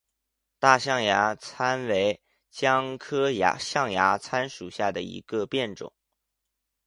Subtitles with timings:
[0.57, 5.93] 大象牙参为姜科象牙参属下的一个变种。